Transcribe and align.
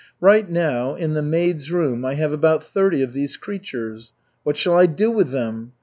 "Right 0.19 0.49
now 0.49 0.95
in 0.95 1.13
the 1.13 1.21
maids' 1.21 1.69
room 1.69 2.05
I 2.05 2.15
have 2.15 2.31
about 2.33 2.63
thirty 2.63 3.03
of 3.03 3.13
these 3.13 3.37
creatures. 3.37 4.13
What 4.41 4.57
shall 4.57 4.73
I 4.75 4.87
do 4.87 5.11
with 5.11 5.29
them? 5.29 5.73